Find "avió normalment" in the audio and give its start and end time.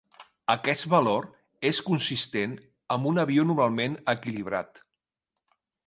3.27-4.03